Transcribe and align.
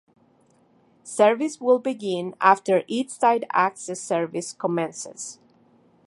Service 1.03 1.61
will 1.61 1.77
begin 1.77 2.33
after 2.41 2.81
East 2.87 3.21
Side 3.21 3.45
Access 3.53 3.99
service 4.01 4.51
commences. 4.51 5.37